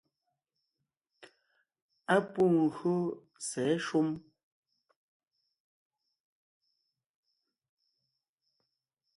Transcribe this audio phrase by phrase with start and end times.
[2.15, 2.43] Á pû
[2.75, 2.99] gÿô
[3.47, 4.09] sɛ̌ shúm.